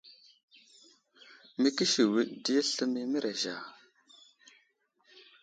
[1.61, 3.55] Məkəsewiɗ di sləmay i mərez Ja.